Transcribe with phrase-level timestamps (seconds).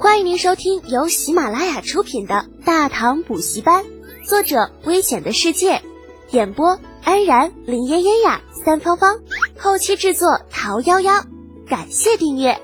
[0.00, 3.84] 欢迎您收听由喜马拉雅出品的《大唐补习班》，
[4.24, 5.82] 作者：危险的世界，
[6.30, 9.16] 演播：安然、林嫣嫣呀、三芳芳，
[9.58, 11.26] 后期制作：桃夭夭。
[11.66, 12.60] 感谢订阅。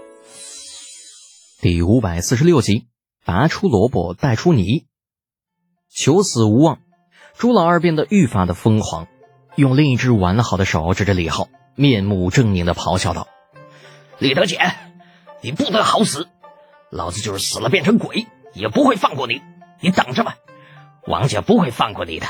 [1.61, 2.87] 第五百四十六集，
[3.25, 4.87] 拔出萝卜带出泥，
[5.93, 6.79] 求死无望。
[7.37, 9.09] 朱老二变得愈发的疯狂，
[9.57, 13.27] 用另一只完好的手指着李浩，面目狰狞的咆哮道
[14.21, 14.77] ：“李德简，
[15.41, 16.29] 你不得好死！
[16.95, 19.43] 老子就是死了变成鬼，也不会放过你！
[19.81, 20.37] 你等着吧，
[21.09, 22.27] 王家不会放过你的，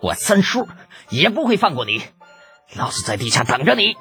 [0.00, 0.68] 我三叔
[1.08, 2.00] 也不会放过你！
[2.76, 3.96] 老子在地下等着你！”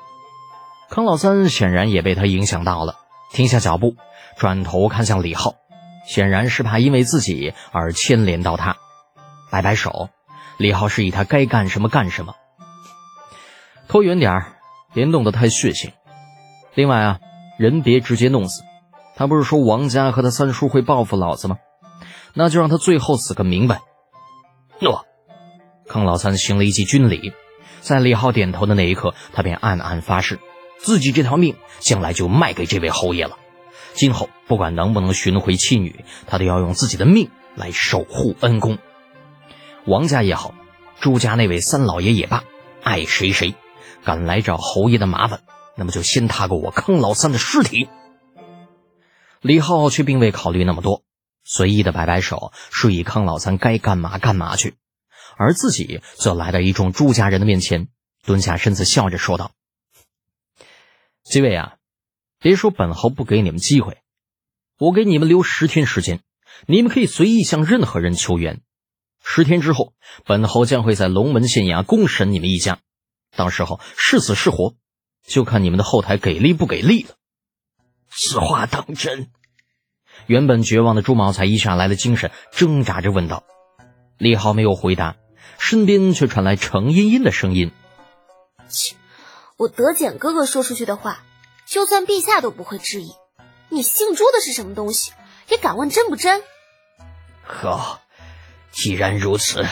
[0.91, 2.99] 康老三显然也被他影响到了，
[3.34, 3.95] 停下脚步，
[4.38, 5.55] 转头看向李浩，
[6.07, 8.77] 显然是怕因为自己而牵连到他。
[9.49, 10.09] 摆摆手，
[10.57, 12.35] 李浩示意他该干什么干什么。
[13.88, 14.57] 拖远点儿，
[14.93, 15.91] 别弄得太血腥。
[16.76, 17.20] 另外啊，
[17.57, 18.62] 人别直接弄死。
[19.20, 21.58] 他不是说王家和他三叔会报复老子吗？
[22.34, 23.82] 那就让他最后死个明白。
[24.80, 25.05] 诺。
[25.90, 27.34] 康老三行了一记军礼，
[27.82, 30.40] 在李浩点头的那一刻，他便暗暗发誓，
[30.77, 33.35] 自己这条命将来就卖给这位侯爷了。
[33.93, 38.77] 今后不管能不能寻回妻女，他都要用自己的命来守护恩公。
[39.84, 40.54] 王家也好，
[41.02, 42.46] 朱家那位三老爷也罢，
[42.84, 43.54] 爱谁谁，
[44.05, 45.41] 敢来找侯爷的麻烦，
[45.76, 47.90] 那么就先踏过我康老三的尸体。
[49.41, 51.04] 李浩却并未考虑那么多，
[51.43, 54.76] 随意的摆摆手，示意康老三该干嘛干嘛去，
[55.37, 57.87] 而自己则来到一众朱家人的面前，
[58.26, 59.51] 蹲下身子，笑着说道
[61.23, 61.76] ：“几位啊，
[62.40, 63.99] 别说本侯不给你们机会，
[64.78, 66.19] 我给你们留十天时间，
[66.68, 68.62] 你们可以随意向任何人求援。”
[69.24, 69.94] 十天之后，
[70.25, 72.79] 本侯将会在龙门县衙公审你们一家，
[73.35, 74.75] 到时候是死是活，
[75.25, 77.16] 就看你们的后台给力不给力了。
[78.09, 79.29] 此话当真？
[80.25, 83.44] 原本绝望的朱茂才一下来了精神，挣扎着问道。
[84.18, 85.16] 李浩没有回答，
[85.57, 87.72] 身边却传来程茵茵的声音
[88.68, 88.96] ：“切，
[89.58, 91.24] 我德简哥哥说出去的话，
[91.66, 93.14] 就算陛下都不会质疑。
[93.70, 95.14] 你姓朱的是什么东西？
[95.50, 96.44] 也敢问真不真？”
[97.44, 98.02] 好。
[98.72, 99.66] 既然如此，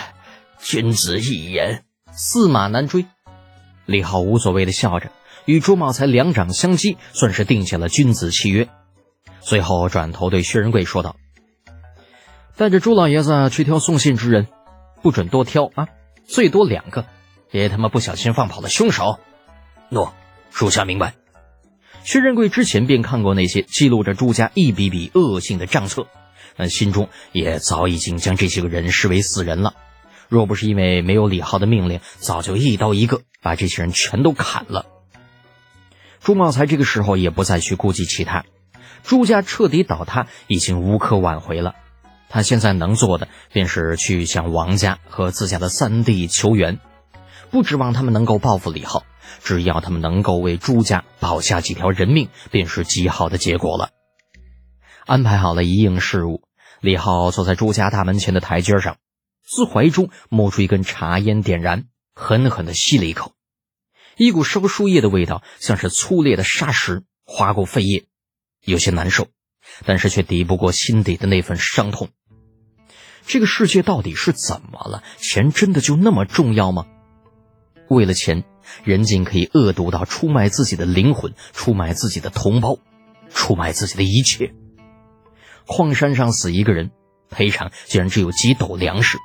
[0.60, 3.06] 君子一言，驷马难追。
[3.86, 5.12] 李浩无所谓的笑着，
[5.48, 8.68] 与朱茂才两掌相击，算是定下了君子契约。
[9.40, 11.16] 随后转头对薛仁贵说道
[12.58, 14.48] ：“带着朱老爷子去挑送信之人，
[15.02, 15.88] 不准多挑啊，
[16.28, 17.06] 最多两个，
[17.50, 19.20] 别他妈不小心放跑了凶手。”
[19.90, 20.14] 诺，
[20.52, 21.16] 属下明白。
[22.04, 26.08] 薛仁贵之前便看过那些记录着朱家一笔笔恶性的账册。
[26.60, 29.76] 但心中也早已经将这些个人视为死人了。
[30.28, 34.88] 若不是因为没有李浩的命令，早就一刀一个把这些人全都砍了。
[36.28, 38.44] 朱茂才这个时候也不再去顾及其他，
[39.02, 41.74] 朱家彻底倒塌已经无可挽回了。
[42.28, 46.80] 他现在能做的便是去向王家和自家的三弟求援，
[47.50, 49.06] 不指望他们能够报复李浩，
[49.42, 53.92] 只要他们能够为朱家保下几条人命，便是极好的结果了。
[55.06, 56.42] 安排好了一应事务。
[56.82, 58.98] 李浩坐在朱家大门前的台阶上，
[59.46, 63.32] 自怀中摸出一根茶烟，点燃，狠狠地吸了一口，
[64.18, 68.06] 一股烧树叶的味道，像是粗劣的砂石划过肺叶，
[68.64, 69.28] 有些难受，
[69.86, 72.10] 但是却抵不过心底的那份伤痛。
[73.28, 75.04] 这个世界到底是怎么了？
[75.18, 76.88] 钱真的就那么重要吗？
[77.90, 78.44] 为了钱，
[78.84, 82.80] 人竟可以恶毒到出卖自己的灵魂，出卖自己的同胞，
[83.30, 84.56] 出卖自己的一切。
[85.68, 86.90] 矿山上死一个人，
[87.30, 89.20] 赔偿竟然只有几斗粮食，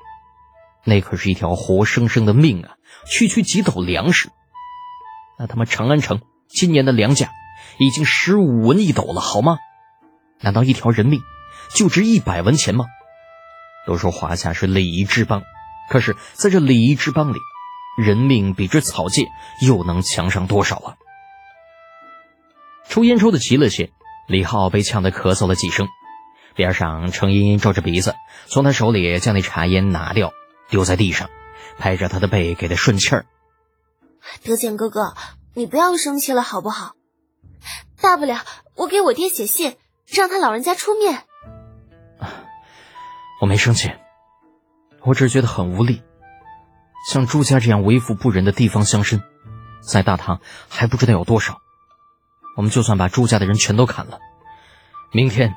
[0.85, 2.77] 那可是一条活生生的命啊！
[3.07, 4.29] 区区几斗粮食，
[5.43, 7.33] 那他妈长安城今年的粮价
[7.81, 9.59] 已经十五文一斗了，好吗？
[10.41, 11.21] 难道一条人命
[11.75, 12.85] 就值一百文钱吗？
[13.85, 15.43] 都说华夏是礼仪之邦，
[15.91, 17.39] 可是在这礼仪之邦里，
[17.99, 19.27] 人命比之草芥
[19.61, 20.95] 又能强上多少啊？
[22.89, 23.91] 抽烟抽的急了些，
[24.29, 25.88] 李浩被呛得咳嗽了几声。
[26.55, 28.15] 边上，程茵茵皱着鼻子，
[28.47, 30.33] 从他手里将那茶烟拿掉，
[30.69, 31.29] 丢在地上，
[31.79, 33.27] 拍着他的背给他顺气儿。
[34.45, 35.15] 德简哥哥，
[35.55, 36.95] 你不要生气了好不好？
[38.01, 38.41] 大不了
[38.75, 39.77] 我给我爹写信，
[40.07, 41.25] 让他老人家出面。
[43.41, 43.91] 我没生气，
[45.01, 46.03] 我只是觉得很无力。
[47.09, 49.23] 像朱家这样为富不仁的地方乡绅，
[49.81, 51.59] 在大唐还不知道有多少。
[52.57, 54.19] 我们就算把朱家的人全都砍了，
[55.13, 55.55] 明天。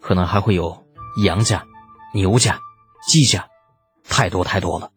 [0.00, 0.86] 可能还会有
[1.24, 1.66] 杨家、
[2.14, 2.60] 牛家、
[3.08, 3.48] 季家，
[4.08, 4.92] 太多太多了。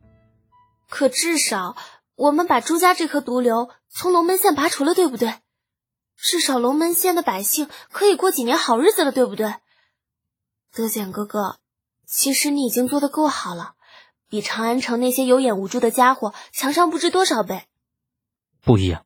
[0.88, 1.76] 可至少
[2.20, 5.36] 我们把朱家这颗毒瘤从龙门县拔除了，对不对？
[6.18, 9.54] 至少龙门县的百姓可以过几年好日子了，对不对？
[10.76, 11.60] 德简哥哥，
[12.06, 13.76] 其实你已经做得够好了，
[14.28, 17.64] 比长安城那些有眼无珠的家伙强上不知多少倍。
[18.62, 19.06] 不一样，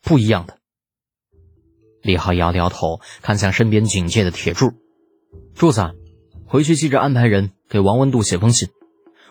[0.00, 0.58] 不一样的。
[2.00, 4.72] 李浩摇了摇头，看向身边警戒的铁柱，
[5.54, 5.82] 柱子，
[6.48, 8.70] 回去记着安排人给王文度写封信，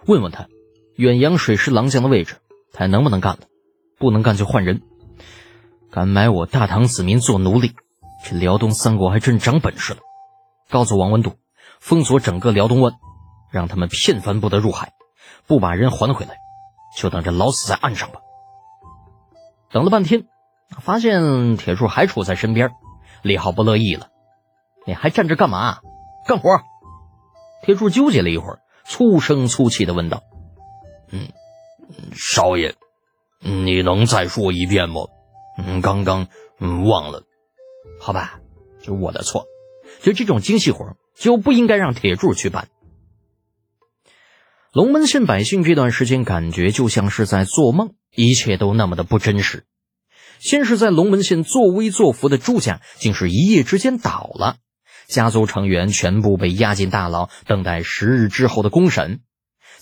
[0.05, 0.47] 问问他，
[0.97, 2.35] 远洋水师郎将的位置，
[2.75, 3.39] 他还能不能干了？
[3.97, 4.81] 不能干就换人。
[5.89, 7.71] 敢买我大唐子民做奴隶，
[8.25, 9.99] 这辽东三国还真长本事了。
[10.69, 11.37] 告诉王文度，
[11.79, 12.91] 封锁整个辽东湾，
[13.49, 14.91] 让他们片帆不得入海，
[15.47, 16.35] 不把人还回来，
[16.97, 18.19] 就等着老死在岸上吧。
[19.71, 20.25] 等了半天，
[20.81, 22.71] 发现铁柱还处在身边，
[23.21, 24.09] 李浩不乐意了
[24.85, 25.79] ：“你还站着干嘛？
[26.27, 26.49] 干活！”
[27.63, 30.23] 铁柱纠结了一会儿，粗声粗气的问道
[31.09, 31.29] ：“嗯，
[32.13, 32.75] 少爷，
[33.39, 35.01] 你能再说一遍吗？”
[35.57, 36.27] 嗯，刚刚
[36.59, 37.23] 嗯忘了，
[37.99, 38.39] 好吧，
[38.81, 39.45] 就我的错。
[40.01, 42.67] 就这种精细活就不应该让铁柱去办。
[44.73, 49.65] 龙门县百姓这段时间感觉就像是在做梦，一切都那么的不真实。
[50.39, 54.57] 先是在龙门县作威作福的朱家，竟是一夜之间倒了，
[55.07, 59.21] 家族成员全部被押进大牢，等待十日之后的公审。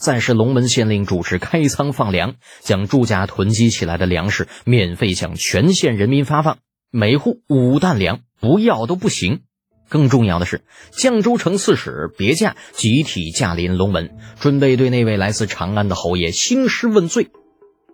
[0.04, 6.58] 暂时龙门县令主持开仓放粮，将朱家囤积起来的粮食免费向全县人民发放，
[6.92, 9.44] 每户五担粮，不要都不行。
[9.88, 17.30] 更重要的是，绛州城刺史别驾集体驾临龙门，准备对那位来自长安的侯爷兴师问罪。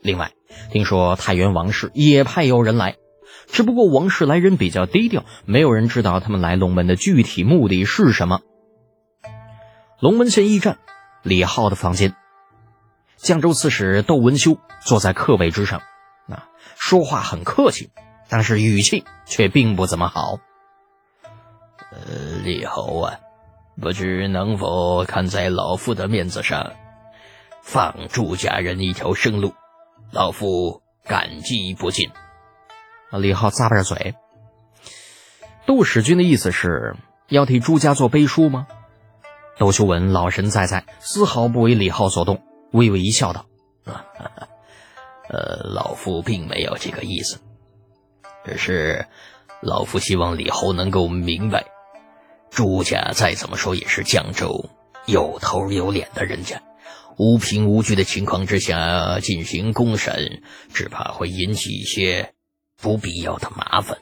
[0.02, 0.32] 另外，
[0.72, 2.96] 听说太原王氏也派有人来，
[3.52, 8.42] 只不过王氏来人比较低调，没有人知道他们来龙门的具体目的是什么。
[10.00, 10.80] 龙门县驿站。
[11.24, 12.16] 李浩的房间，
[13.18, 15.82] 绛州刺史窦文修坐在客位之上，
[16.28, 17.92] 啊，说话很客气，
[18.30, 20.40] 但是语气却并不怎么好。
[21.92, 22.00] 呃，
[22.44, 23.20] 李侯啊，
[23.82, 26.74] 不知能否看在老夫的面子上，
[27.62, 29.54] 放祝家人一条生路，
[30.12, 32.10] 老夫感激不尽。
[33.12, 34.16] 李浩咂巴着嘴。
[35.66, 36.96] 窦使君的意思是
[37.28, 38.68] 要替朱家做背书吗？
[39.60, 42.42] 窦修文老神在在，丝毫不为李浩所动，
[42.72, 43.46] 微微一笑，道
[45.28, 47.42] ：“呃，老夫并没有这个意思，
[48.46, 49.06] 只是
[49.62, 51.66] 老夫希望李侯能够明白，
[52.50, 54.70] 朱家再怎么说也是江州
[55.06, 56.64] 有头有脸的人家，
[57.18, 60.42] 无凭无据的情况之下进行公审，
[60.74, 62.34] 只怕会引起一些
[62.82, 63.98] 不必要的麻烦。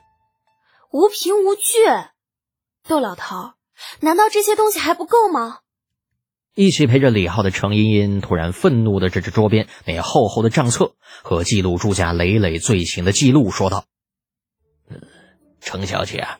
[0.91, 1.79] 无凭无据，
[2.87, 3.53] 窦老头。”
[3.99, 5.59] 难道这些东西还不够吗？
[6.55, 13.85] 一起陪着李浩的程茵茵突然愤怒的指着桌边那厚厚的账册和记录朱家累累罪行的记录，说道
[15.61, 16.39] ：“程小姐，啊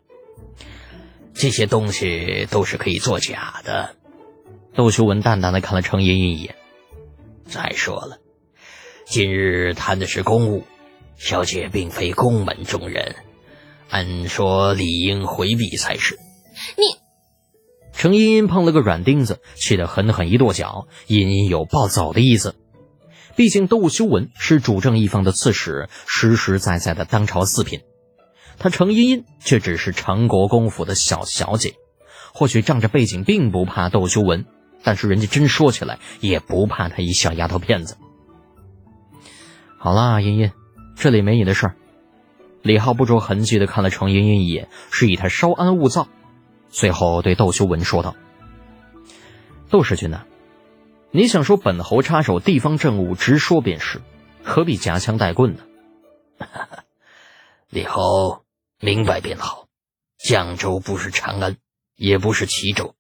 [1.35, 3.95] 这些东西都是可以作假的。”
[4.73, 6.55] 窦修文淡淡的看了程茵茵一眼。
[7.45, 8.17] 再说了，
[9.05, 10.65] 今日谈的是公务，
[11.15, 13.15] 小姐并非宫门中人，
[13.89, 16.17] 按说理应回避才是。
[16.75, 17.06] 你。
[17.97, 22.53] 程茵茵碰了个软钉子，气得狠狠一跺脚，隐隐有暴走的意思。
[23.35, 27.79] 毕竟窦修文是主政一方的刺史，实实在在的当朝四品，
[28.59, 31.73] 他程茵茵却只是长国公府的小小姐。
[32.35, 34.45] 或许仗着背景并不怕窦修文，
[34.83, 37.97] 但是人家真说起来也不怕他一小丫头片子。
[39.79, 40.51] 好啦，茵茵，
[40.95, 41.75] 这里没你的事儿。
[42.61, 46.07] 李浩不着痕迹的看了程茵茵一眼，示意她稍安勿躁。
[46.69, 48.15] 随后对窦修文说道
[49.69, 50.25] ：“窦世君呐，
[51.11, 54.01] 你想说本侯插手地方政务，直说便是，
[54.43, 55.63] 何必夹枪带棍呢？”
[57.69, 58.43] 李侯
[58.79, 59.67] 明白便好。
[60.19, 61.57] 绛州不是长安，
[61.95, 62.95] 也不是齐州。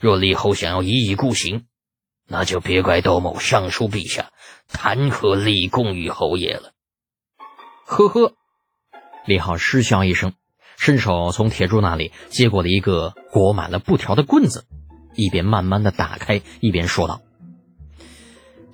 [0.00, 1.66] 若李侯想要一意孤行，
[2.26, 4.30] 那就别怪窦某上书陛下
[4.68, 6.72] 弹劾立功于侯爷了。
[7.86, 8.34] 呵呵，
[9.24, 10.34] 李浩失笑一声。
[10.78, 14.64] 伸手从铁柱那里接过了一个裹满了布条的棍子，
[15.16, 17.20] 一边慢慢的打开，一边说道：“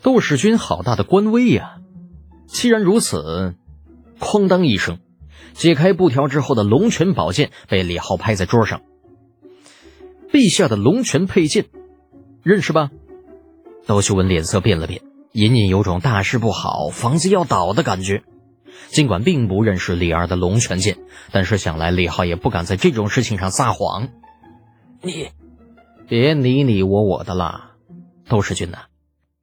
[0.02, 1.78] 窦世军好大的官威呀！
[2.46, 3.54] 既然如此，
[4.20, 4.98] 哐当一声，
[5.54, 8.82] 解开布条之后的龙泉宝剑被李浩拍在桌上。
[10.30, 11.64] 陛下的龙泉佩剑，
[12.42, 12.90] 认识吧？”
[13.86, 15.00] 窦秀文脸色变了变，
[15.32, 18.24] 隐隐有种大事不好、房子要倒的感觉。
[18.88, 20.98] 尽管并不认识李二的龙泉剑，
[21.32, 24.08] 但是想来李浩也不敢在这种事情上撒谎。
[25.02, 25.28] 你，
[26.08, 27.72] 别你你我我的了，
[28.28, 28.84] 窦世军呐，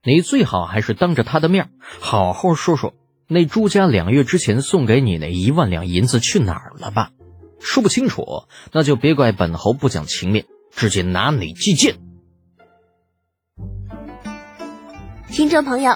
[0.03, 1.69] 你最好还是当着他的面
[1.99, 2.93] 好好说说
[3.27, 7.11] 那朱家两月之前送给你那一万两银子去哪儿了吧？
[7.59, 11.95] 说不清楚，那就别怪本侯不讲情面，直接拿你祭剑。
[15.29, 15.95] 听众朋友。